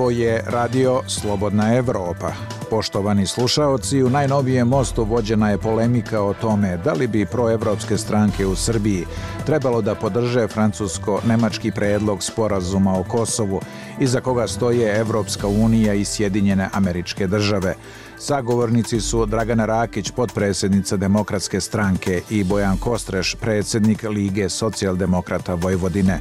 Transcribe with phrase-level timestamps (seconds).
[0.00, 2.32] Ovo je radio Slobodna Evropa.
[2.70, 8.46] Poštovani slušaoci, u najnovijem mostu vođena je polemika o tome da li bi proevropske stranke
[8.46, 9.06] u Srbiji
[9.46, 13.60] trebalo da podrže francusko-nemački predlog sporazuma o Kosovu,
[13.98, 17.74] iza koga stoje Evropska unija i Sjedinjene američke države.
[18.18, 26.20] Sagovornici su Dragana Rakić, podpredsednica Demokratske stranke i Bojan Kostreš, predsednik Lige socijaldemokrata Vojvodine.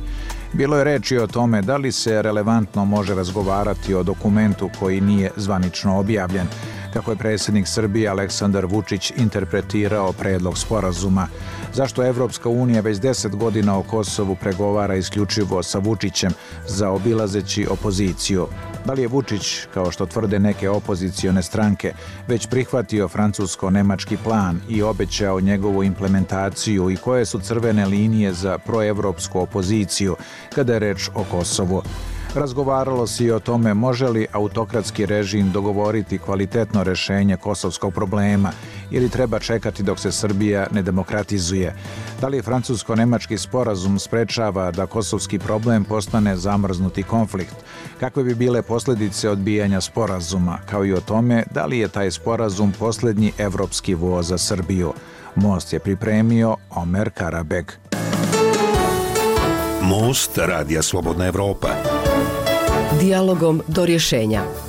[0.54, 5.32] Bilo je reči o tome da li se relevantno može razgovarati o dokumentu koji nije
[5.36, 6.48] zvanično objavljen,
[6.94, 11.28] kako je predsednik Srbije Aleksandar Vučić interpretirao predlog sporazuma,
[11.74, 16.32] zašto Evropska unija već 10 godina o Kosovu pregovara isključivo sa Vučićem
[16.68, 18.48] za obilazeći opoziciju,
[18.86, 21.94] Da li je Vučić, kao što tvrde neke opozicione stranke,
[22.28, 29.40] već prihvatio francusko-nemački plan i obećao njegovu implementaciju i koje su crvene linije za proevropsku
[29.40, 30.16] opoziciju
[30.56, 31.84] kada je reč o Kosovu?
[32.36, 38.52] Razgovaralo se i o tome može li autokratski režim dogovoriti kvalitetno rešenje kosovskog problema
[38.92, 41.76] ili treba čekati dok se Srbija ne demokratizuje.
[42.22, 47.56] Da li francusko-nemački sporazum sprečava da kosovski problem postane zamrznuti konflikt?
[48.00, 52.72] Kakve bi bile posledice odbijanja sporazuma, kao i o tome da li je taj sporazum
[52.80, 54.94] poslednji evropski voz za Srbiju?
[55.36, 57.72] Most je pripremio Omer Karabeg.
[59.82, 61.70] Most Radija Slobodna Evropa.
[63.00, 64.69] Dialogom do rješenja.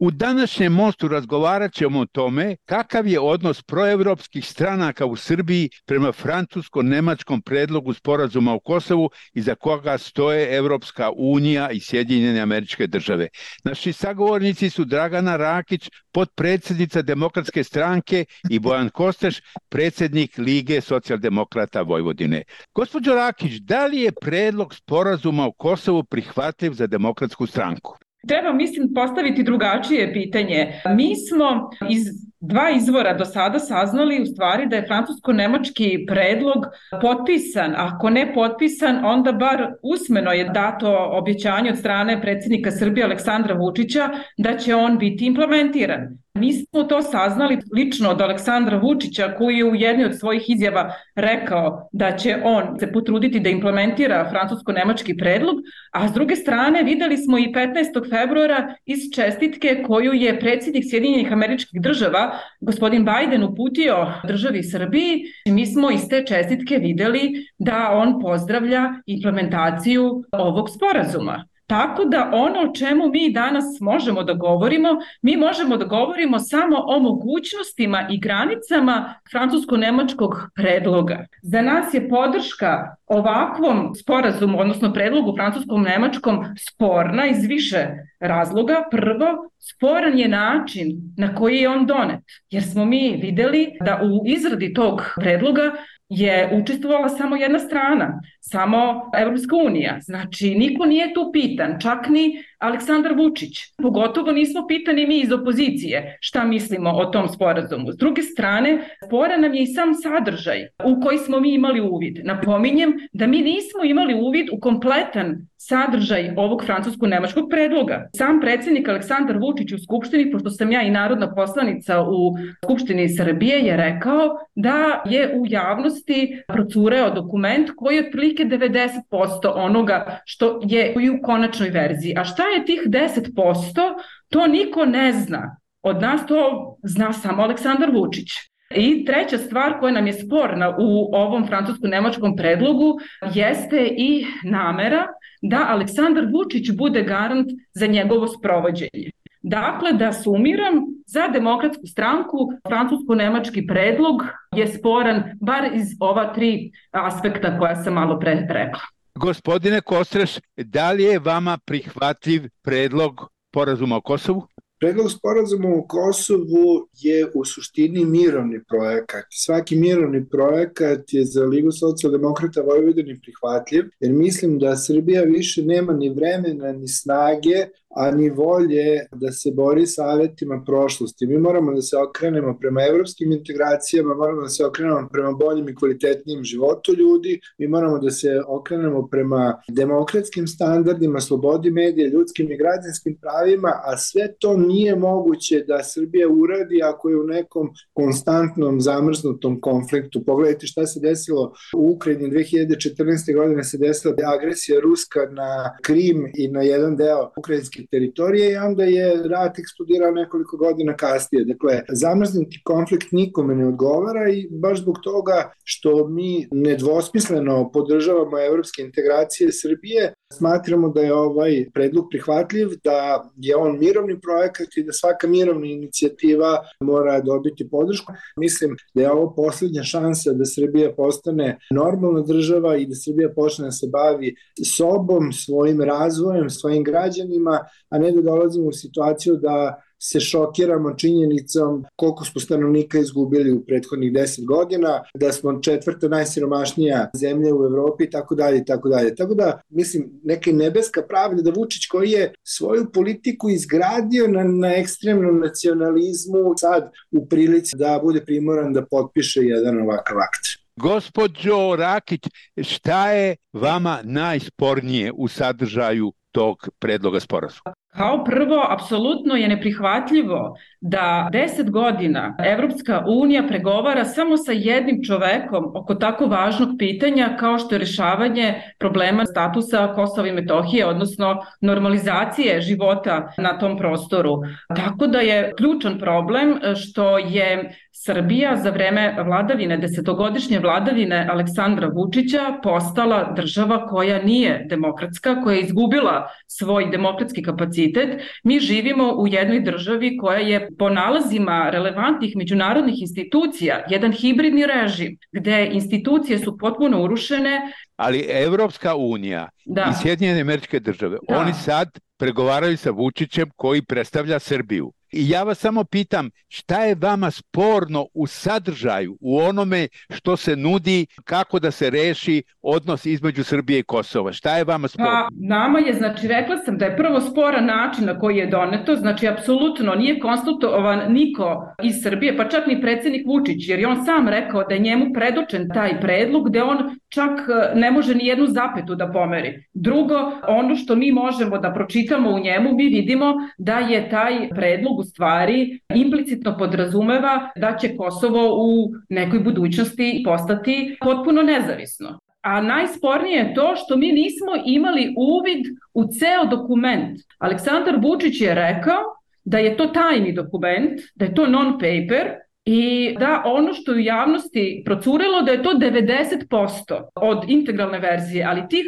[0.00, 6.12] U današnjem mostu razgovarat ćemo o tome kakav je odnos proevropskih stranaka u Srbiji prema
[6.12, 13.28] francusko-nemačkom predlogu sporazuma o Kosovu i za koga stoje Evropska unija i Sjedinjene američke države.
[13.64, 22.42] Naši sagovornici su Dragana Rakić, podpredsednica Demokratske stranke i Bojan Kosteš, predsednik Lige socijaldemokrata Vojvodine.
[22.74, 27.98] Gospođo Rakić, da li je predlog sporazuma o Kosovu prihvatljiv za Demokratsku stranku?
[28.26, 30.72] Treba, mislim, postaviti drugačije pitanje.
[30.96, 32.02] Mi smo iz
[32.40, 36.66] dva izvora do sada saznali u stvari da je francusko-nemački predlog
[37.02, 37.74] potpisan.
[37.76, 44.08] Ako ne potpisan, onda bar usmeno je dato objećanje od strane predsjednika Srbije Aleksandra Vučića
[44.36, 46.18] da će on biti implementiran.
[46.38, 50.92] Mi smo to saznali lično od Aleksandra Vučića koji je u jednoj od svojih izjava
[51.14, 55.56] rekao da će on se potruditi da implementira francusko-nemački predlog,
[55.92, 58.10] a s druge strane videli smo i 15.
[58.10, 65.24] februara iz čestitke koju je predsjednik Sjedinjenih američkih država, gospodin Biden, uputio državi Srbiji.
[65.46, 71.44] Mi smo iz te čestitke videli da on pozdravlja implementaciju ovog sporazuma.
[71.68, 74.88] Tako da ono o čemu mi danas možemo da govorimo,
[75.22, 81.26] mi možemo da govorimo samo o mogućnostima i granicama francusko-nemačkog predloga.
[81.42, 87.86] Za nas je podrška ovakvom sporazumu, odnosno predlogu francuskom-nemačkom sporna iz više
[88.20, 88.84] razloga.
[88.90, 90.86] Prvo, sporan je način
[91.16, 92.20] na koji je on donet,
[92.50, 95.72] jer smo mi videli da u izradi tog predloga
[96.08, 99.98] je učestvovala samo jedna strana, samo Evropska unija.
[100.00, 103.58] Znači, niko nije tu pitan, čak ni Aleksandar Vučić.
[103.82, 107.92] Pogotovo nismo pitani mi iz opozicije šta mislimo o tom sporazumu.
[107.92, 112.18] S druge strane, spora nam je i sam sadržaj u koji smo mi imali uvid.
[112.24, 118.08] Napominjem da mi nismo imali uvid u kompletan sadržaj ovog francusko-nemačkog predloga.
[118.16, 123.58] Sam predsednik Aleksandar Vučić u Skupštini, pošto sam ja i narodna poslanica u Skupštini Srbije,
[123.58, 130.94] je rekao da je u javnosti procureo dokument koji je otprilike 90% onoga što je
[131.00, 132.14] i u konačnoj verziji.
[132.16, 133.80] A šta je tih 10%?
[134.28, 135.56] To niko ne zna.
[135.82, 138.28] Od nas to zna samo Aleksandar Vučić.
[138.74, 142.98] I treća stvar koja nam je sporna u ovom francusko-nemačkom predlogu
[143.34, 145.06] jeste i namera
[145.42, 149.10] da Aleksandar Vučić bude garant za njegovo sprovođenje.
[149.42, 150.74] Dakle, da sumiram,
[151.06, 154.22] za demokratsku stranku francusko-nemački predlog
[154.56, 158.97] je sporan bar iz ova tri aspekta koja sam malo pre rekla.
[159.20, 163.12] Gospodine Kostreš, da li je vama prihvatljiv predlog
[163.52, 164.42] porazuma o Kosovu?
[164.80, 169.24] Predlog sporazuma u Kosovu je u suštini mirovni projekat.
[169.30, 175.92] Svaki mirovni projekat je za Ligu socijaldemokrata Vojvodini prihvatljiv, jer mislim da Srbija više nema
[175.92, 177.66] ni vremena ni snage,
[177.98, 181.26] a ni volje da se bori savetima prošlosti.
[181.26, 185.74] Mi moramo da se okrenemo prema evropskim integracijama, moramo da se okrenemo prema boljim i
[185.74, 192.56] kvalitetnijim životu ljudi, mi moramo da se okrenemo prema demokratskim standardima, slobodi medije, ljudskim i
[192.56, 198.80] građanskim pravima, a sve to nije moguće da Srbija uradi ako je u nekom konstantnom
[198.80, 200.24] zamrznutom konfliktu.
[200.24, 203.34] Pogledajte šta se desilo u Ukrajini 2014.
[203.34, 208.84] godine se desila agresija Ruska na Krim i na jedan deo ukrajinske teritorije i onda
[208.84, 211.44] je rat eksplodirao nekoliko godina kasnije.
[211.44, 218.82] Dakle, zamrznuti konflikt nikome ne odgovara i baš zbog toga što mi nedvosmisleno podržavamo evropske
[218.82, 224.92] integracije Srbije, smatramo da je ovaj predlog prihvatljiv, da je on mirovni projekat i da
[224.92, 228.12] svaka mirovna inicijativa mora dobiti podršku.
[228.36, 233.64] Mislim da je ovo poslednja šansa da Srbija postane normalna država i da Srbija počne
[233.64, 234.34] da se bavi
[234.76, 241.84] sobom, svojim razvojem, svojim građanima, a ne da dolazimo u situaciju da se šokiramo činjenicom
[241.96, 248.04] koliko smo stanovnika izgubili u prethodnih 10 godina, da smo četvrta najsiromašnija zemlja u Evropi
[248.04, 249.14] i tako dalje i tako dalje.
[249.14, 254.74] Tako da, mislim, neka nebeska pravda da Vučić koji je svoju politiku izgradio na, na
[254.74, 260.68] ekstremnom nacionalizmu sad u prilici da bude primoran da potpiše jedan ovakav akt.
[260.76, 262.20] Gospodžo Rakić,
[262.62, 267.74] šta je vama najspornije u sadržaju tog predloga sporazuma?
[267.96, 275.72] Kao prvo, apsolutno je neprihvatljivo da 10 godina Evropska unija pregovara samo sa jednim čovekom
[275.74, 282.60] oko tako važnog pitanja kao što je rešavanje problema statusa Kosova i Metohije, odnosno normalizacije
[282.60, 284.36] života na tom prostoru.
[284.76, 292.58] Tako da je ključan problem što je Srbija za vreme vladavine, desetogodišnje vladavine Aleksandra Vučića
[292.62, 298.22] postala država koja nije demokratska, koja je izgubila svoj demokratski kapacitet.
[298.44, 305.18] Mi živimo u jednoj državi koja je po nalazima relevantnih međunarodnih institucija jedan hibridni režim,
[305.32, 307.60] gde institucije su potpuno urušene.
[307.96, 309.90] Ali Evropska unija da.
[309.90, 311.38] i Sjedinjene američke države, da.
[311.38, 314.92] oni sad pregovaraju sa Vučićem koji predstavlja Srbiju.
[315.12, 320.56] I ja vas samo pitam šta je vama sporno u sadržaju, u onome što se
[320.56, 324.32] nudi, kako da se reši odnos između Srbije i Kosova?
[324.32, 325.10] Šta je vama sporno?
[325.10, 328.96] Pa, nama je, znači, rekla sam da je prvo sporan način na koji je doneto,
[328.96, 334.04] znači, apsolutno nije konsultovan niko iz Srbije, pa čak ni predsednik Vučić, jer je on
[334.04, 336.78] sam rekao da je njemu predočen taj predlog, gde on
[337.08, 339.64] čak e, ne može ni jednu zapetu da pomeri.
[339.74, 344.97] Drugo, ono što mi možemo da pročitamo u njemu, mi vidimo da je taj predlog
[344.98, 352.18] u stvari implicitno podrazumeva da će Kosovo u nekoj budućnosti postati potpuno nezavisno.
[352.40, 357.18] A najspornije je to što mi nismo imali uvid u ceo dokument.
[357.38, 359.02] Aleksandar Vučić je rekao
[359.44, 364.00] da je to tajni dokument, da je to non-paper i da ono što je u
[364.00, 368.86] javnosti procurilo da je to 90% od integralne verzije, ali tih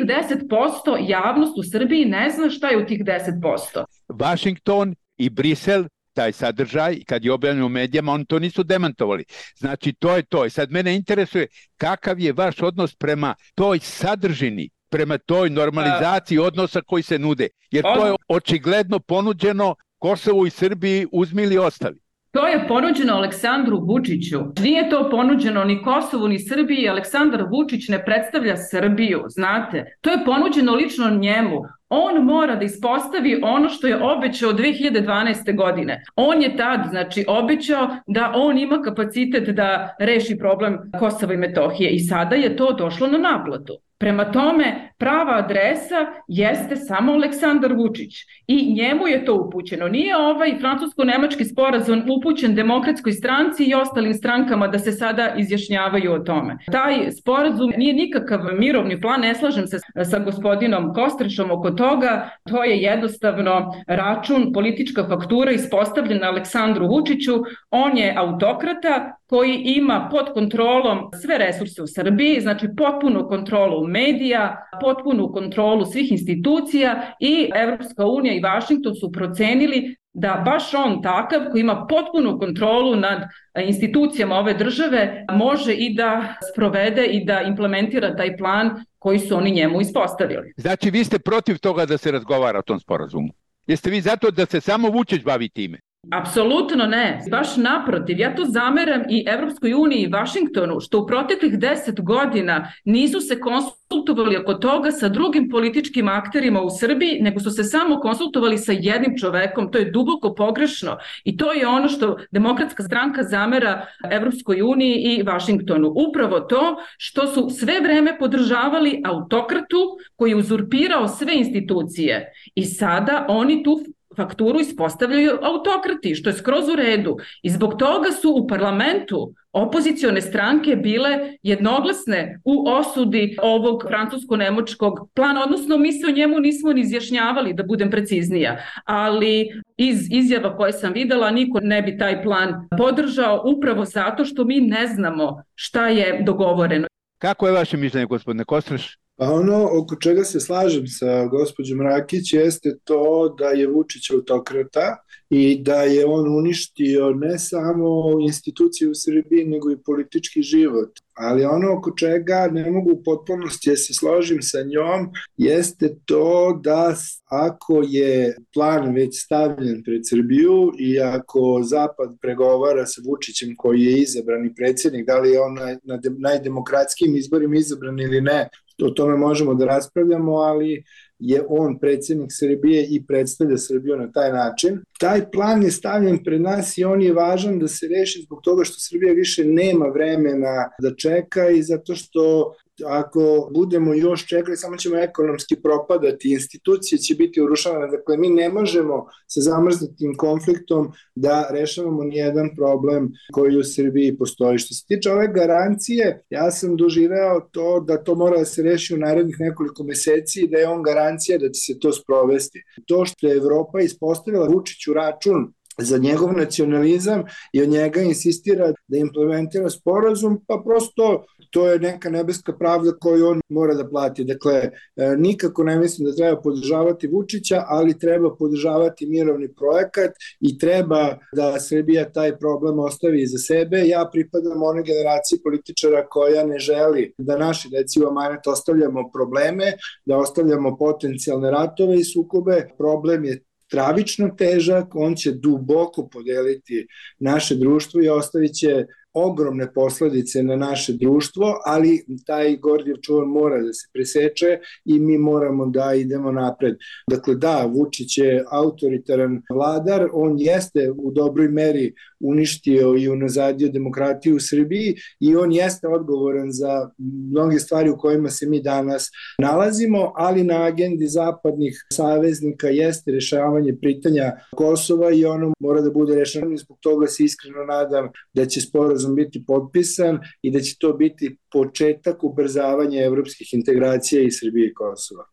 [0.50, 3.84] 10% javnost u Srbiji ne zna šta je u tih 10%.
[4.08, 5.84] Washington i Brisel
[6.14, 9.24] taj sadržaj, kad je objavljeno u medijama, oni to nisu demantovali.
[9.56, 10.46] Znači, to je to.
[10.46, 11.46] I sad mene interesuje
[11.76, 17.48] kakav je vaš odnos prema toj sadržini, prema toj normalizaciji odnosa koji se nude.
[17.70, 22.00] Jer to je očigledno ponuđeno Kosovu i Srbiji uzmili ostali.
[22.32, 24.38] To je ponuđeno Aleksandru Vučiću.
[24.60, 26.88] Nije to ponuđeno ni Kosovu ni Srbiji.
[26.88, 29.96] Aleksandar Vučić ne predstavlja Srbiju, znate.
[30.00, 35.56] To je ponuđeno lično njemu on mora da ispostavi ono što je obećao 2012.
[35.56, 36.02] godine.
[36.16, 41.90] On je tad, znači, obećao da on ima kapacitet da reši problem Kosova i Metohije
[41.90, 43.78] i sada je to došlo na naplatu.
[44.00, 48.14] Prema tome, prava adresa jeste samo Aleksandar Vučić
[48.47, 49.88] i njemu je to upućeno.
[49.88, 56.19] Nije ovaj francusko-nemački sporazum upućen demokratskoj stranci i ostalim strankama da se sada izjašnjavaju o
[56.19, 56.57] tome.
[56.73, 62.64] Taj sporazum nije nikakav mirovni plan, ne slažem se sa gospodinom Kostrešom oko toga, to
[62.64, 70.99] je jednostavno račun, politička faktura ispostavljena Aleksandru Vučiću, on je autokrata koji ima pod kontrolom
[71.22, 78.34] sve resurse u Srbiji, znači potpunu kontrolu medija, potpunu kontrolu svih institucija i Evropska unija
[78.34, 83.22] i Vašington su procenili da baš on takav koji ima potpunu kontrolu nad
[83.64, 89.50] institucijama ove države može i da sprovede i da implementira taj plan koji su oni
[89.50, 90.52] njemu ispostavili.
[90.56, 93.28] Znači vi ste protiv toga da se razgovara o tom sporazumu?
[93.66, 95.78] Jeste vi zato da se samo Vučić bavi time?
[96.09, 97.21] Apsolutno ne.
[97.30, 98.21] Baš naprotiv.
[98.21, 103.40] Ja to zameram i Evropskoj uniji i Vašingtonu, što u proteklih deset godina nisu se
[103.40, 108.73] konsultovali oko toga sa drugim političkim akterima u Srbiji, nego su se samo konsultovali sa
[108.73, 109.73] jednim čovekom.
[109.73, 115.23] To je duboko pogrešno i to je ono što demokratska stranka zamera Evropskoj uniji i
[115.23, 115.92] Vašingtonu.
[116.09, 123.26] Upravo to što su sve vreme podržavali autokratu koji je uzurpirao sve institucije i sada
[123.28, 123.80] oni tu
[124.17, 127.17] fakturu ispostavljaju autokrati, što je skroz u redu.
[127.43, 135.45] I zbog toga su u parlamentu opozicione stranke bile jednoglasne u osudi ovog francusko-nemočkog plana,
[135.45, 140.73] odnosno mi se o njemu nismo ni izjašnjavali, da budem preciznija, ali iz izjava koje
[140.73, 145.88] sam videla niko ne bi taj plan podržao upravo zato što mi ne znamo šta
[145.88, 146.87] je dogovoreno.
[147.19, 148.99] Kako je vaše mišljenje, gospodine Kostreš?
[149.20, 154.96] Pa ono oko čega se slažem sa gospođom Rakić jeste to da je Vučić autokrata
[155.30, 160.90] i da je on uništio ne samo institucije u Srbiji, nego i politički život.
[161.14, 166.60] Ali ono oko čega ne mogu u potpunosti da se složim sa njom jeste to
[166.64, 166.94] da
[167.30, 173.98] ako je plan već stavljen pred Srbiju i ako Zapad pregovara sa Vučićem koji je
[173.98, 178.48] izabrani predsednik, da li je on na, na najdemokratskim izborima izabran ili ne,
[178.87, 180.84] o tome možemo da raspravljamo, ali
[181.18, 184.80] je on predsednik Srbije i predstavlja Srbiju na taj način.
[185.00, 188.64] Taj plan je stavljen pred nas i on je važan da se reši zbog toga
[188.64, 192.54] što Srbija više nema vremena da čeka i zato što
[192.87, 198.49] ako budemo još čekali, samo ćemo ekonomski propadati, institucije će biti urušavane, dakle mi ne
[198.49, 204.58] možemo sa zamrznutim konfliktom da rešavamo nijedan problem koji u Srbiji postoji.
[204.58, 208.94] Što se tiče ove garancije, ja sam doživeo to da to mora da se reši
[208.94, 212.62] u narednih nekoliko meseci i da je on garancija da će se to sprovesti.
[212.87, 217.22] To što je Evropa ispostavila Vučiću račun za njegov nacionalizam
[217.52, 223.26] i od njega insistira da implementira sporazum, pa prosto to je neka nebeska pravda koju
[223.26, 224.24] on mora da plati.
[224.24, 224.70] Dakle, e,
[225.16, 230.10] nikako ne mislim da treba podržavati Vučića, ali treba podržavati mirovni projekat
[230.40, 233.82] i treba da Srbija taj problem ostavi za sebe.
[233.86, 239.72] Ja pripadam onoj generaciji političara koja ne želi da naši deci u amanet ostavljamo probleme,
[240.06, 242.68] da ostavljamo potencijalne ratove i sukobe.
[242.78, 246.86] Problem je stravično težak, on će duboko podeliti
[247.18, 253.62] naše društvo i ostavit će ogromne posledice na naše društvo, ali taj Gordijev čuvar mora
[253.62, 256.76] da se preseče i mi moramo da idemo napred.
[257.11, 264.37] Dakle, da, Vučić je autoritaran vladar, on jeste u dobroj meri uništio i unazadio demokratiju
[264.37, 266.90] u Srbiji i on jeste odgovoran za
[267.31, 273.76] mnoge stvari u kojima se mi danas nalazimo, ali na agendi zapadnih saveznika jeste rešavanje
[273.81, 276.57] pitanja Kosova i ono mora da bude rešeno.
[276.57, 278.61] Zbog toga se iskreno nadam da će
[279.00, 284.75] sporazum biti potpisan i da će to biti početak ubrzavanja evropskih integracija i Srbije i
[284.75, 285.25] Kosova.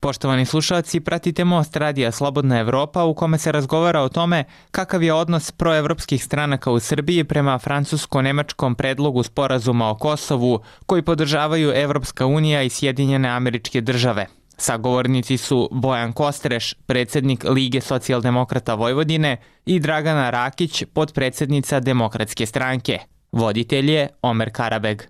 [0.00, 5.12] Poštovani slušalci, pratite Most radija Slobodna Evropa u kome se razgovara o tome kakav je
[5.12, 12.62] odnos proevropskih stranaka u Srbiji prema francusko-nemačkom predlogu sporazuma o Kosovu koji podržavaju Evropska unija
[12.62, 14.26] i Sjedinjene američke države.
[14.56, 22.98] Sagovornici su Bojan Kostreš, predsednik Lige socijaldemokrata Vojvodine i Dragana Rakić, podpredsednica Demokratske stranke.
[23.32, 25.02] Voditelj je Omer Karabeg.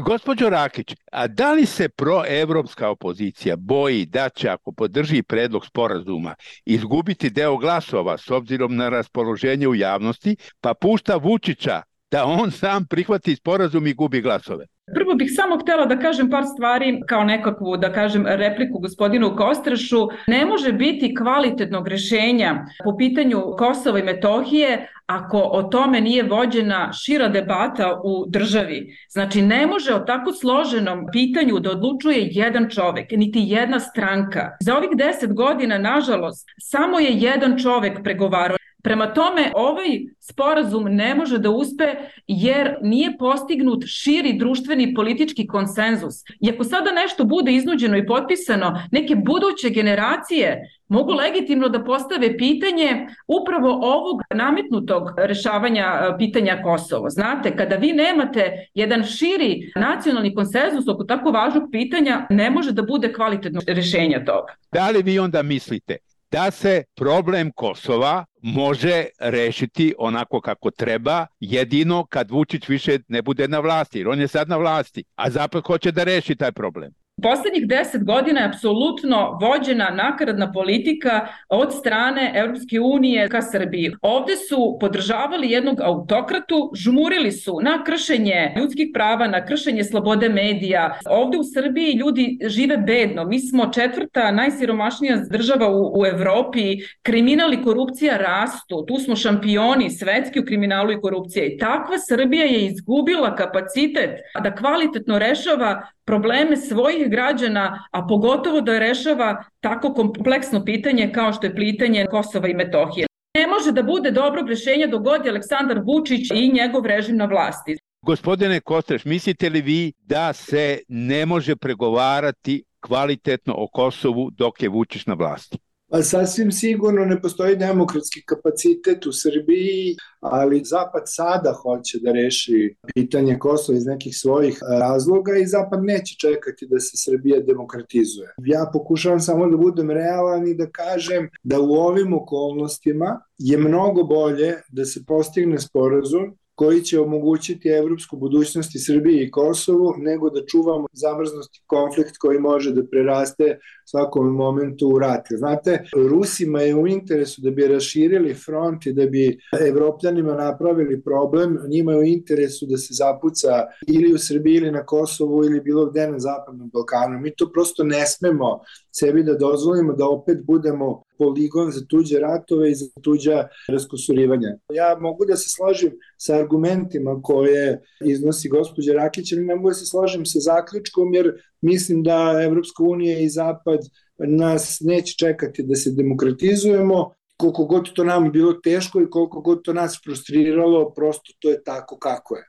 [0.00, 6.34] Gospođo Rakić, a da li se proevropska opozicija boji da će ako podrži predlog sporazuma
[6.64, 12.86] izgubiti deo glasova s obzirom na raspoloženje u javnosti, pa pušta Vučića da on sam
[12.86, 14.66] prihvati sporazum i gubi glasove?
[14.94, 20.08] Prvo bih samo htela da kažem par stvari kao nekakvu, da kažem, repliku gospodinu Kostrašu.
[20.26, 26.92] Ne može biti kvalitetnog rešenja po pitanju Kosova i Metohije ako o tome nije vođena
[26.92, 28.96] šira debata u državi.
[29.10, 34.56] Znači, ne može o tako složenom pitanju da odlučuje jedan čovek, niti jedna stranka.
[34.60, 38.56] Za ovih deset godina, nažalost, samo je jedan čovek pregovarao.
[38.86, 41.84] Prema tome, ovaj sporazum ne može da uspe
[42.26, 46.14] jer nije postignut širi društveni politički konsenzus.
[46.40, 52.36] I ako sada nešto bude iznuđeno i potpisano, neke buduće generacije mogu legitimno da postave
[52.38, 57.10] pitanje upravo ovog nametnutog rešavanja e, pitanja Kosovo.
[57.10, 62.82] Znate, kada vi nemate jedan širi nacionalni konsenzus oko tako važnog pitanja, ne može da
[62.82, 64.54] bude kvalitetno rešenja toga.
[64.72, 65.96] Da li vi onda mislite
[66.30, 73.48] da se problem Kosova može rešiti onako kako treba, jedino kad Vučić više ne bude
[73.48, 76.92] na vlasti, jer on je sad na vlasti, a Zapad hoće da reši taj problem.
[77.22, 83.92] Poslednjih deset godina je apsolutno vođena nakaradna politika od strane Europske unije ka Srbiji.
[84.02, 90.98] Ovde su podržavali jednog autokratu, žmurili su na kršenje ljudskih prava, na kršenje slobode medija.
[91.10, 93.24] Ovde u Srbiji ljudi žive bedno.
[93.24, 96.76] Mi smo četvrta najsiromašnija država u, u Evropi.
[97.02, 98.84] Kriminal i korupcija rastu.
[98.88, 101.46] Tu smo šampioni svetski u kriminalu i korupcije.
[101.46, 104.10] I takva Srbija je izgubila kapacitet
[104.42, 111.46] da kvalitetno rešava probleme svojih građana, a pogotovo da rešava tako kompleksno pitanje kao što
[111.46, 113.06] je pitanje Kosova i Metohije.
[113.38, 117.76] Ne može da bude dobro rešenje dogodi Aleksandar Vučić i njegov režim na vlasti.
[118.02, 124.68] Gospodine Kostreš, mislite li vi da se ne može pregovarati kvalitetno o Kosovu dok je
[124.68, 125.58] Vučić na vlasti?
[125.90, 132.76] Pa sasvim sigurno ne postoji demokratski kapacitet u Srbiji, ali Zapad sada hoće da reši
[132.94, 138.28] pitanje Kosova iz nekih svojih razloga i Zapad neće čekati da se Srbija demokratizuje.
[138.46, 144.02] Ja pokušavam samo da budem realan i da kažem da u ovim okolnostima je mnogo
[144.02, 150.30] bolje da se postigne sporazum koji će omogućiti evropsku budućnost i Srbiji i Kosovu, nego
[150.30, 155.26] da čuvamo zamrznosti konflikt koji može da preraste svakom momentu u rat.
[155.30, 161.58] Znate, Rusima je u interesu da bi raširili front i da bi evropljanima napravili problem,
[161.68, 163.48] njima je u interesu da se zapuca
[163.88, 167.20] ili u Srbiji ili na Kosovu ili bilo gde na Zapadnom Balkanu.
[167.20, 168.60] Mi to prosto ne smemo
[168.92, 174.48] sebi da dozvolimo da opet budemo poligon za tuđe ratove i za tuđa raskosurivanja.
[174.74, 179.74] Ja mogu da se složim sa argumentima koje iznosi gospođa Rakić, ali ne mogu da
[179.74, 183.80] se složim sa zaključkom, jer mislim da Evropska unija i Zapad
[184.18, 189.64] nas neće čekati da se demokratizujemo, koliko god to nam bilo teško i koliko god
[189.64, 192.44] to nas frustriralo, prosto to je tako kako je.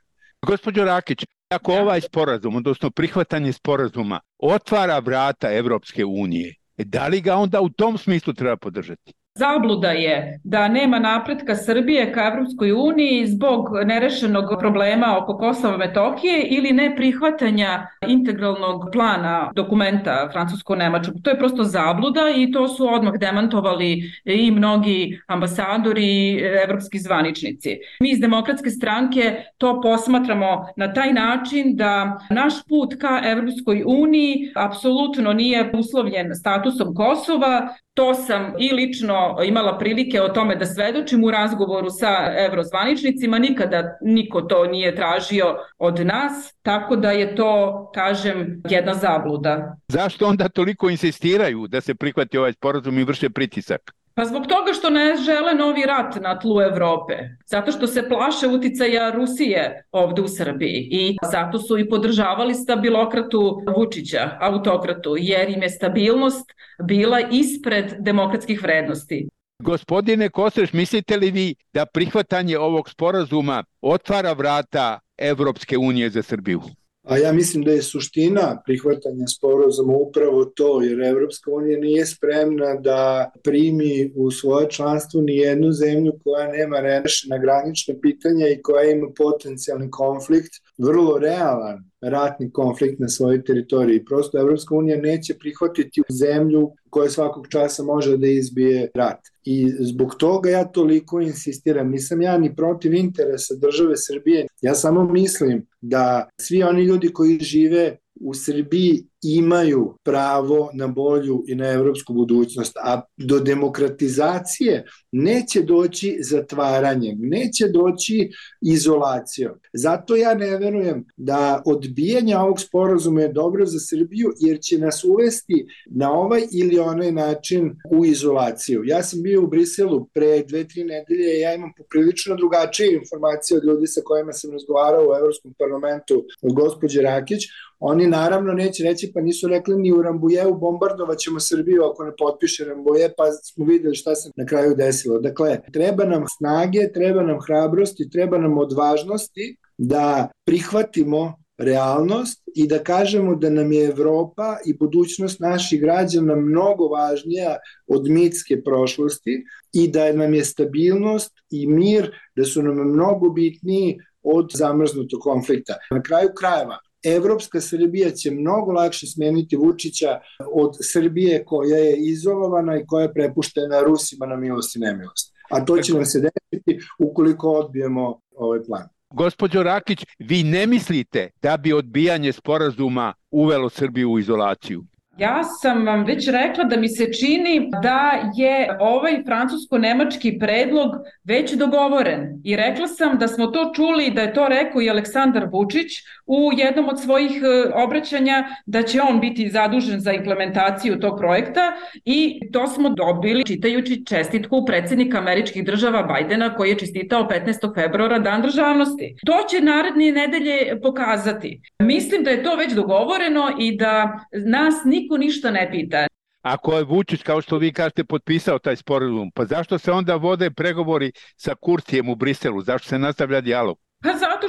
[0.46, 7.36] Gospođo Rakić, ako ovaj sporazum, odnosno prihvatanje sporazuma, otvara vrata Evropske unije, da li ga
[7.36, 9.12] onda u tom smislu treba podržati?
[9.38, 16.42] Zabluda je da nema napretka Srbije ka Evropskoj uniji zbog nerešenog problema oko Kosova Metohije
[16.42, 21.14] ili ne prihvatanja integralnog plana dokumenta francusko-nemačkog.
[21.22, 27.78] To je prosto zabluda i to su odmah demantovali i mnogi ambasadori i evropski zvaničnici.
[28.00, 34.52] Mi iz demokratske stranke to posmatramo na taj način da naš put ka Evropskoj uniji
[34.54, 37.68] apsolutno nije uslovljen statusom Kosova,
[37.98, 42.12] To sam i lično imala prilike o tome da svedočim u razgovoru sa
[42.46, 49.76] evrozvaničnicima, nikada niko to nije tražio od nas, tako da je to, kažem, jedna zabluda.
[49.88, 53.97] Zašto onda toliko insistiraju da se prihvati ovaj sporazum i vrše pritisak?
[54.18, 57.14] Pa zbog toga što ne žele novi rat na tlu Evrope,
[57.46, 63.62] zato što se plaše uticaja Rusije ovde u Srbiji i zato su i podržavali stabilokratu
[63.76, 66.50] Vučića, autokratu, jer im je stabilnost
[66.82, 69.28] bila ispred demokratskih vrednosti.
[69.62, 76.60] Gospodine Kosreš, mislite li vi da prihvatanje ovog sporazuma otvara vrata Evropske unije za Srbiju?
[77.08, 82.74] A ja mislim da je suština prihvatanja sporozuma upravo to, jer Evropska unija nije spremna
[82.74, 88.90] da primi u svoje članstvo ni jednu zemlju koja nema rešena granična pitanja i koja
[88.90, 94.04] ima potencijalni konflikt, vrlo realan ratni konflikt na svojoj teritoriji.
[94.04, 99.20] Prosto Evropska unija neće prihvatiti zemlju koja svakog časa može da izbije rat.
[99.44, 101.90] I zbog toga ja toliko insistiram.
[101.90, 104.46] Nisam ja ni protiv interesa države Srbije.
[104.60, 111.44] Ja samo mislim da svi oni ljudi koji žive u Srbiji imaju pravo na bolju
[111.46, 119.52] i na evropsku budućnost, a do demokratizacije neće doći zatvaranjem, neće doći izolacijom.
[119.72, 125.04] Zato ja ne verujem da odbijanje ovog sporazuma je dobro za Srbiju, jer će nas
[125.04, 128.82] uvesti na ovaj ili onaj način u izolaciju.
[128.84, 133.56] Ja sam bio u Briselu pre dve, tri nedelje i ja imam poprilično drugačije informacije
[133.58, 137.42] od ljudi sa kojima sam razgovarao u Evropskom parlamentu od gospođe Rakić.
[137.80, 142.12] Oni naravno neće reći pa nisu rekli ni u Rambujevu bombardovat ćemo Srbiju ako ne
[142.18, 145.18] potpiše Rambuje, pa smo videli šta se na kraju desilo.
[145.18, 152.78] Dakle, treba nam snage, treba nam hrabrosti, treba nam odvažnosti da prihvatimo realnost i da
[152.78, 159.88] kažemo da nam je Evropa i budućnost naših građana mnogo važnija od mitske prošlosti i
[159.88, 165.74] da nam je stabilnost i mir, da su nam mnogo bitniji od zamrznutog konflikta.
[165.90, 170.20] Na kraju krajeva, Evropska Srbija će mnogo lakše smeniti Vučića
[170.52, 175.34] od Srbije koja je izolovana i koja je prepuštena Rusima na milost i nemilost.
[175.50, 178.88] A to će nam se desiti ukoliko odbijemo ovaj plan.
[179.10, 184.84] Gospođo Rakić, vi ne mislite da bi odbijanje sporazuma uvelo Srbiju u izolaciju?
[185.18, 190.90] Ja sam vam već rekla da mi se čini da je ovaj francusko-nemački predlog
[191.24, 195.48] već dogovoren i rekla sam da smo to čuli da je to rekao i Aleksandar
[195.52, 195.92] Vučić
[196.26, 201.72] u jednom od svojih e, obraćanja da će on biti zadužen za implementaciju tog projekta
[202.04, 207.74] i to smo dobili čitajući čestitku predsednika američkih država Bajdena koji je čestitao 15.
[207.74, 209.16] februara dan državnosti.
[209.26, 211.60] To će naredne nedelje pokazati.
[211.82, 216.06] Mislim da je to već dogovoreno i da nas niko niko ništa ne pita.
[216.42, 220.50] Ako je Vučić, kao što vi kažete, potpisao taj sporazum, pa zašto se onda vode
[220.50, 222.62] pregovori sa Kurtijem u Briselu?
[222.62, 223.78] Zašto se nastavlja dijalog?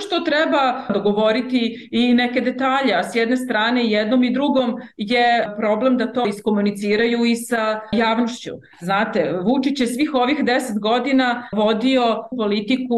[0.09, 5.97] Što treba dogovoriti i neke detalje, a s jedne strane jednom i drugom je problem
[5.97, 8.51] da to iskomuniciraju i sa javnošću.
[8.81, 12.03] Znate, Vučić je svih ovih deset godina vodio
[12.37, 12.95] politiku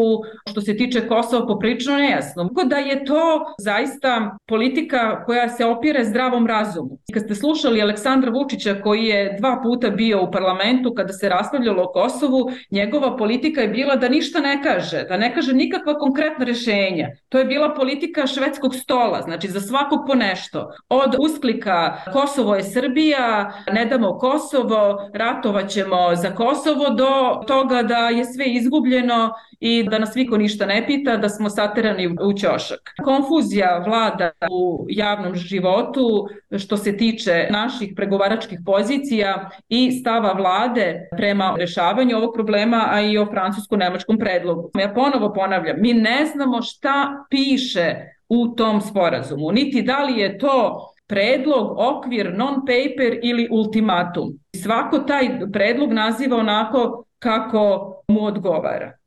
[0.50, 2.44] što se tiče Kosova poprično nejasno.
[2.44, 6.98] Tako da je to zaista politika koja se opire zdravom razumu.
[7.14, 11.84] Kad ste slušali Aleksandra Vučića koji je dva puta bio u parlamentu kada se raspravljalo
[11.84, 16.46] o Kosovu, njegova politika je bila da ništa ne kaže, da ne kaže nikakva konkretna
[16.46, 17.01] rešenja.
[17.30, 20.72] To je bila politika švedskog stola, znači za svakog po nešto.
[20.90, 28.26] Od usklika Kosovo je Srbija, ne damo Kosovo, ratovaćemo za Kosovo, do toga da je
[28.26, 32.94] sve izgubljeno i da nas niko ništa ne pita, da smo saterani u ćošak.
[33.04, 41.56] Konfuzija vlada u javnom životu što se tiče naših pregovaračkih pozicija i stava vlade prema
[41.58, 44.72] rešavanju ovog problema, a i o francusko-nemačkom predlogu.
[44.80, 47.96] Ja ponovo ponavljam, mi ne znamo šta piše
[48.30, 54.30] u tom sporazumu, niti da li je to predlog, okvir, non-paper ili ultimatum.
[54.64, 59.01] Svako taj predlog naziva onako kako mu odgovara.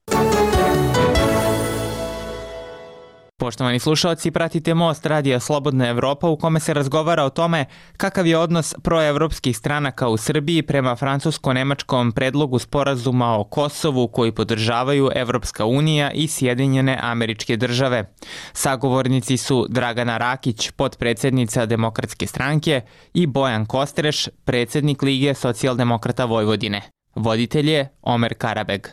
[3.44, 7.64] Poštovani slušalci, pratite Most Radija Slobodna Evropa u kome se razgovara o tome
[7.96, 15.11] kakav je odnos proevropskih stranaka u Srbiji prema francusko-nemačkom predlogu sporazuma o Kosovu koji podržavaju
[15.14, 18.14] Evropska unija i Sjedinjene američke države.
[18.52, 22.80] Sagovornici su Dragana Rakić, podpredsednica Demokratske stranke
[23.14, 26.83] i Bojan Kostreš, predsednik Lige socijaldemokrata Vojvodine.
[27.14, 28.88] Voditelj je Omer Karabeg.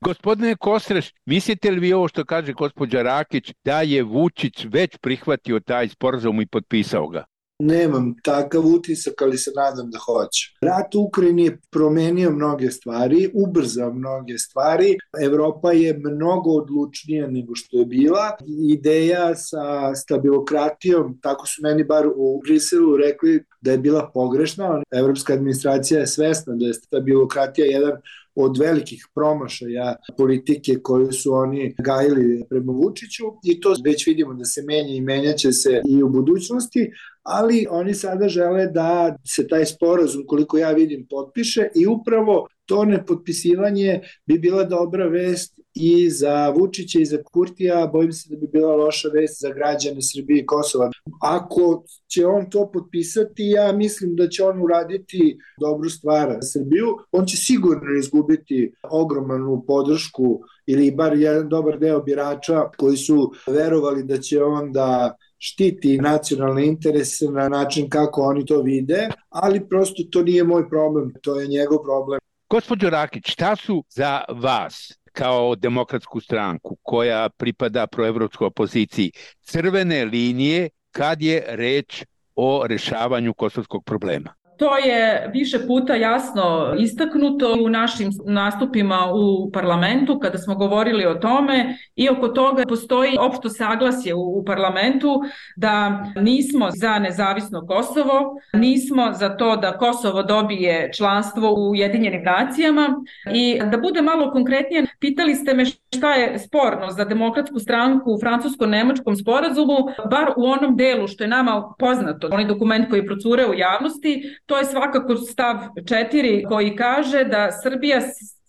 [0.00, 5.60] Gospodine Kostreš, mislite li vi ovo što kaže gospođa Rakić da je Vučić već prihvatio
[5.60, 7.24] taj sporazum i potpisao ga?
[7.62, 10.56] Nemam takav utisak, ali se nadam da hoće.
[10.62, 14.96] Rat u Ukrajini je promenio mnoge stvari, ubrzao mnoge stvari.
[15.22, 18.36] Evropa je mnogo odlučnija nego što je bila.
[18.70, 24.82] Ideja sa stabilokratijom, tako su meni bar u Briselu rekli da je bila pogrešna.
[24.90, 27.92] Evropska administracija je svesna da je stabilokratija jedan
[28.40, 34.44] od velikih promašaja politike koju su oni gajili prema Vučiću i to već vidimo da
[34.44, 36.90] se menja i menjaće se i u budućnosti,
[37.28, 42.84] ali oni sada žele da se taj sporazum, koliko ja vidim, potpiše i upravo to
[42.84, 48.46] nepotpisivanje bi bila dobra vest i za Vučića i za Kurtija, bojim se da bi
[48.46, 50.90] bila loša vest za građane Srbije i Kosova.
[51.22, 56.86] Ako će on to potpisati, ja mislim da će on uraditi dobru stvar za Srbiju.
[57.12, 64.04] On će sigurno izgubiti ogromnu podršku ili bar jedan dobar deo birača koji su verovali
[64.04, 70.02] da će on da štiti nacionalne interese na način kako oni to vide, ali prosto
[70.10, 72.20] to nije moj problem, to je njegov problem.
[72.50, 80.68] Gospodin Rakić, šta su za vas kao demokratsku stranku koja pripada proevropskoj opoziciji crvene linije
[80.90, 82.04] kad je reč
[82.36, 84.37] o rešavanju kosovskog problema?
[84.58, 91.14] To je više puta jasno istaknuto u našim nastupima u parlamentu kada smo govorili o
[91.14, 95.22] tome i oko toga postoji opšto saglasje u, u parlamentu
[95.56, 102.88] da nismo za nezavisno Kosovo, nismo za to da Kosovo dobije članstvo u Ujedinjenim nacijama
[103.34, 105.64] i da bude malo konkretnije, pitali ste me
[105.96, 109.76] šta je sporno za demokratsku stranku u francusko-nemačkom sporazumu,
[110.10, 114.56] bar u onom delu što je nama poznato, onaj dokument koji procure u javnosti, To
[114.56, 118.00] je svakako stav 4 koji kaže da Srbija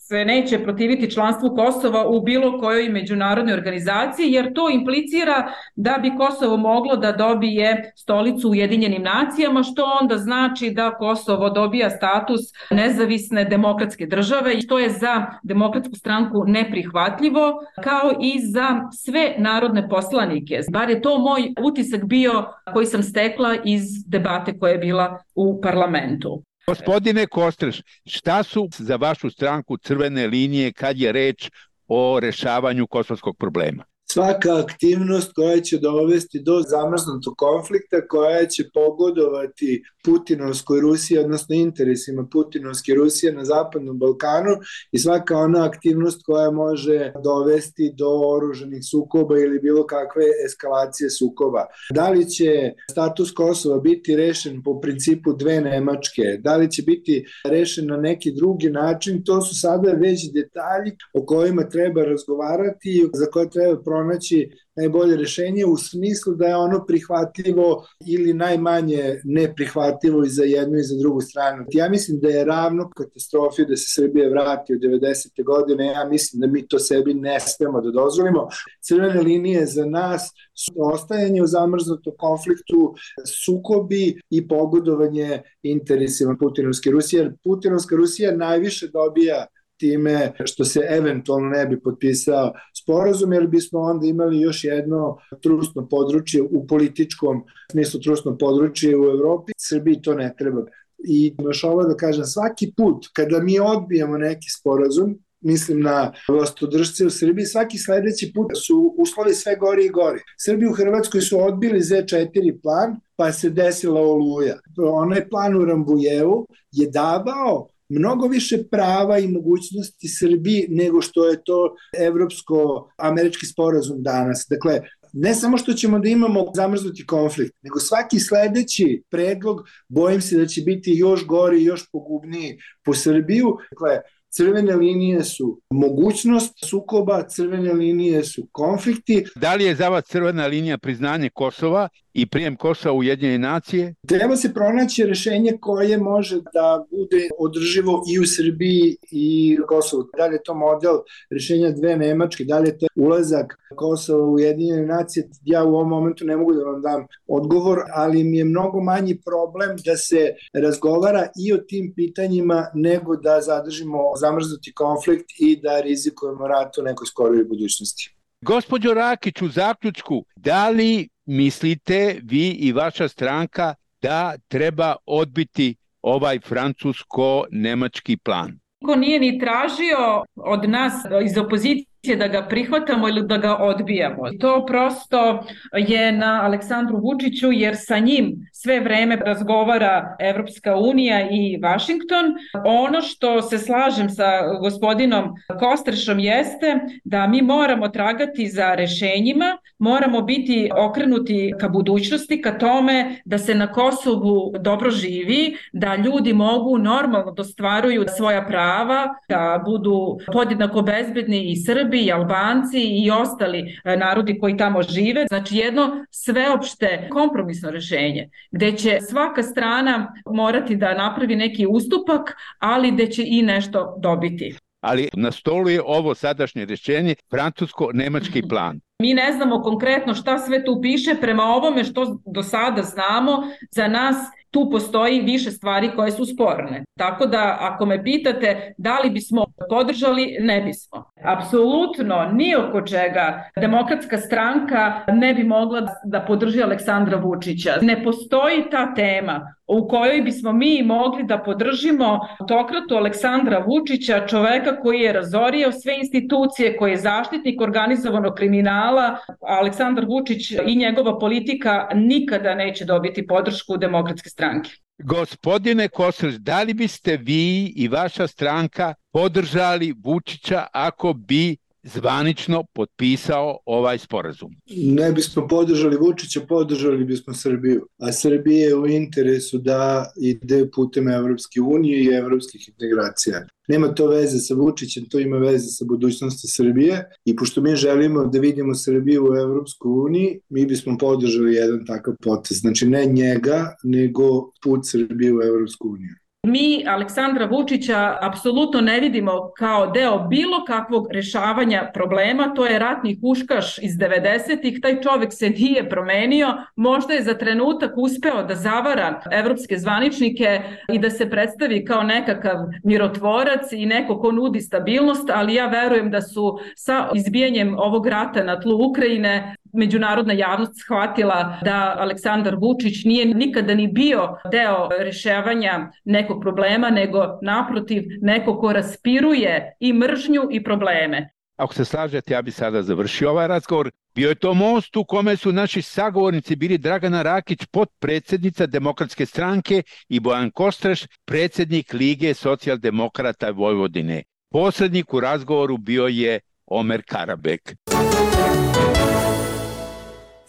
[0.09, 6.11] se neće protiviti članstvu Kosova u bilo kojoj međunarodnoj organizaciji, jer to implicira da bi
[6.17, 12.41] Kosovo moglo da dobije stolicu u Ujedinjenim nacijama, što onda znači da Kosovo dobija status
[12.71, 19.89] nezavisne demokratske države i to je za demokratsku stranku neprihvatljivo, kao i za sve narodne
[19.89, 20.59] poslanike.
[20.71, 25.61] Bar je to moj utisak bio koji sam stekla iz debate koja je bila u
[25.61, 26.48] parlamentu.
[26.69, 31.49] Gospodine Kostreš, šta su za vašu stranku crvene linije kad je reč
[31.87, 33.83] o rešavanju kosovskog problema?
[34.11, 42.27] Svaka aktivnost koja će dovesti do zamrznutog konflikta, koja će pogodovati Putinovskoj Rusiji, odnosno interesima
[42.31, 44.55] Putinovske Rusije na Zapadnom Balkanu
[44.91, 51.65] i svaka ona aktivnost koja može dovesti do oruženih sukoba ili bilo kakve eskalacije sukoba.
[51.93, 57.25] Da li će status Kosova biti rešen po principu dve Nemačke, da li će biti
[57.45, 63.09] rešen na neki drugi način, to su sada već detalji o kojima treba razgovarati i
[63.13, 70.23] za koje treba pronaći najbolje rešenje u smislu da je ono prihvatljivo ili najmanje neprihvatljivo
[70.23, 71.65] i za jednu i za drugu stranu.
[71.71, 75.43] Ja mislim da je ravno katastrofi da se Srbije vrati u 90.
[75.43, 78.47] godine, ja mislim da mi to sebi ne smemo da dozvolimo.
[78.81, 80.31] Crvene linije za nas
[80.65, 82.95] su ostajanje u zamrznutom konfliktu,
[83.43, 89.45] sukobi i pogodovanje interesima Putinovske Rusije, jer Putinovska Rusija najviše dobija
[89.79, 95.87] time što se eventualno ne bi potpisao sporazum, jer bismo onda imali još jedno trusno
[95.87, 99.51] područje u političkom smislu trusno područje u Evropi.
[99.57, 100.65] Srbiji to ne treba.
[101.07, 107.05] I još ovo da kažem, svaki put kada mi odbijemo neki sporazum, mislim na vlastodržce
[107.05, 110.19] u Srbiji, svaki sledeći put su uslovi sve gori i gori.
[110.39, 114.59] Srbi u Hrvatskoj su odbili Z4 plan, pa se desila oluja.
[114.77, 121.43] Onaj plan u Rambujevu je davao mnogo više prava i mogućnosti Srbiji nego što je
[121.43, 124.45] to evropsko-američki sporazum danas.
[124.49, 124.81] Dakle,
[125.13, 130.45] ne samo što ćemo da imamo zamrznuti konflikt, nego svaki sledeći predlog bojim se da
[130.45, 133.57] će biti još gori još pogubniji po Srbiju.
[133.71, 139.25] Dakle, Crvene linije su mogućnost sukoba, crvene linije su konflikti.
[139.35, 141.89] Da li je za vas crvena linija priznanje Kosova
[142.21, 143.93] i prijem Kosova u Ujedinjene nacije?
[144.07, 150.03] Treba se pronaći rešenje koje može da bude održivo i u Srbiji i u Kosovu.
[150.17, 150.97] Da li je to model
[151.29, 155.29] rešenja dve Nemačke, da li je to ulazak Kosova u Ujedinjene nacije?
[155.45, 159.21] Ja u ovom momentu ne mogu da vam dam odgovor, ali mi je mnogo manji
[159.25, 165.81] problem da se razgovara i o tim pitanjima nego da zadržimo zamrznuti konflikt i da
[165.81, 168.15] rizikujemo rat u nekoj skorijoj budućnosti.
[168.41, 176.39] Gospodjo Rakić, u zaključku, da li mislite vi i vaša stranka da treba odbiti ovaj
[176.39, 178.59] francusko-nemački plan?
[178.81, 180.93] Niko nije ni tražio od nas
[181.25, 184.23] iz opozicije da ga prihvatamo ili da ga odbijamo.
[184.39, 191.59] To prosto je na Aleksandru Vučiću jer sa njim sve vreme razgovara Evropska unija i
[191.61, 192.25] Washington.
[192.65, 194.23] Ono što se slažem sa
[194.61, 202.57] gospodinom Kostrešom jeste da mi moramo tragati za rešenjima, moramo biti okrenuti ka budućnosti, ka
[202.57, 209.07] tome da se na Kosovu dobro živi, da ljudi mogu normalno da ostvaruju svoja prava,
[209.29, 214.81] da budu podjednako bezbedni i Srbi Srbi i Albanci i ostali e, narodi koji tamo
[214.83, 215.25] žive.
[215.27, 222.91] Znači jedno sveopšte kompromisno rešenje gde će svaka strana morati da napravi neki ustupak, ali
[222.91, 224.55] gde će i nešto dobiti.
[224.81, 228.79] Ali na stolu je ovo sadašnje rešenje, francusko-nemački plan.
[229.01, 233.87] Mi ne znamo konkretno šta sve tu piše, prema ovome što do sada znamo, za
[233.87, 234.17] nas
[234.51, 236.83] tu postoji više stvari koje su sporne.
[236.97, 241.11] Tako da ako me pitate da li bismo podržali, ne bismo.
[241.23, 247.77] Apsolutno ni oko čega demokratska stranka ne bi mogla da podrži Aleksandra Vučića.
[247.81, 254.81] Ne postoji ta tema u kojoj bismo mi mogli da podržimo autokratu Aleksandra Vučića, čoveka
[254.81, 259.17] koji je razorio sve institucije, koji je zaštitnik organizovanog kriminala.
[259.41, 264.71] Aleksandar Vučić i njegova politika nikada neće dobiti podršku demokratske stranke.
[264.97, 273.57] Gospodine Kosreć, da li biste vi i vaša stranka podržali Vučića ako bi zvanično potpisao
[273.65, 274.55] ovaj sporazum?
[274.75, 277.87] Ne bismo podržali Vučića, podržali bismo Srbiju.
[277.97, 283.47] A Srbije je u interesu da ide putem Evropske unije i evropskih integracija.
[283.67, 288.25] Nema to veze sa Vučićem, to ima veze sa budućnosti Srbije i pošto mi želimo
[288.25, 292.57] da vidimo Srbiju u Evropskoj uniji, mi bismo podržali jedan takav potez.
[292.57, 296.15] Znači ne njega, nego put Srbije u Evropsku uniju.
[296.47, 303.19] Mi Aleksandra Vučića apsolutno ne vidimo kao deo bilo kakvog rešavanja problema, to je ratni
[303.21, 309.21] huškaš iz 90-ih, taj čovek se nije promenio, možda je za trenutak uspeo da zavara
[309.31, 310.61] evropske zvaničnike
[310.93, 316.11] i da se predstavi kao nekakav mirotvorac i neko ko nudi stabilnost, ali ja verujem
[316.11, 323.03] da su sa izbijanjem ovog rata na tlu Ukrajine međunarodna javnost shvatila da Aleksandar Vučić
[323.05, 330.47] nije nikada ni bio deo rešavanja nekog problema, nego naprotiv neko ko raspiruje i mržnju
[330.51, 331.29] i probleme.
[331.59, 333.91] Ako se slažete, ja bi sada završio ovaj razgovor.
[334.15, 339.83] Bio je to most u kome su naši sagovornici bili Dragana Rakić, potpredsednica Demokratske stranke
[340.09, 344.23] i Bojan Kostreš, predsednik Lige socijaldemokrata Vojvodine.
[344.51, 347.75] Posrednik u razgovoru bio je Omer Karabek.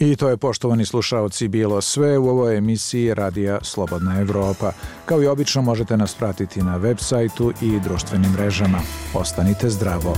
[0.00, 4.72] I to je, poštovani slušaoci, bilo sve u ovoj emisiji Radija Slobodna Evropa.
[5.06, 8.78] Kao i obično možete nas pratiti na web sajtu i društvenim mrežama.
[9.14, 10.14] Ostanite zdravo!